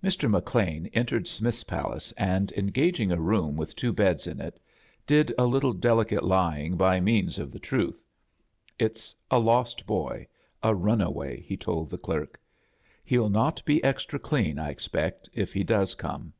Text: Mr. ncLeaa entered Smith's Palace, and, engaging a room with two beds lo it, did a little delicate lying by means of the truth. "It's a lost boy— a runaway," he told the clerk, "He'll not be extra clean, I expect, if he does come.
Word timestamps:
Mr. 0.00 0.30
ncLeaa 0.30 0.88
entered 0.94 1.26
Smith's 1.26 1.64
Palace, 1.64 2.12
and, 2.16 2.52
engaging 2.52 3.10
a 3.10 3.18
room 3.20 3.56
with 3.56 3.74
two 3.74 3.92
beds 3.92 4.28
lo 4.28 4.34
it, 4.46 4.60
did 5.08 5.34
a 5.36 5.44
little 5.44 5.72
delicate 5.72 6.22
lying 6.22 6.76
by 6.76 7.00
means 7.00 7.36
of 7.36 7.50
the 7.50 7.58
truth. 7.58 8.04
"It's 8.78 9.12
a 9.28 9.40
lost 9.40 9.84
boy— 9.84 10.28
a 10.62 10.72
runaway," 10.72 11.40
he 11.40 11.56
told 11.56 11.90
the 11.90 11.98
clerk, 11.98 12.40
"He'll 13.04 13.28
not 13.28 13.60
be 13.64 13.82
extra 13.82 14.20
clean, 14.20 14.56
I 14.60 14.70
expect, 14.70 15.28
if 15.32 15.52
he 15.52 15.64
does 15.64 15.96
come. 15.96 16.32